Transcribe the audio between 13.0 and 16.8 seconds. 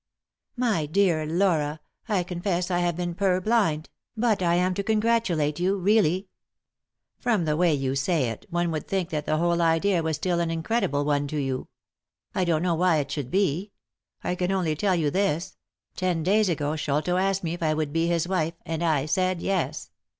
should be. I can only tell you this: ten days ago